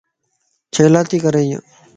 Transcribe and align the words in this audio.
ڇيلاتي 0.73 1.17
ڪري 1.23 1.41
ايي؟ 1.45 1.57